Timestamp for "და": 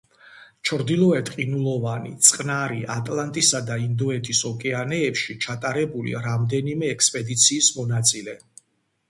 3.67-3.77